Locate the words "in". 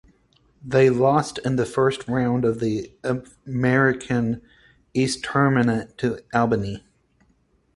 1.45-1.57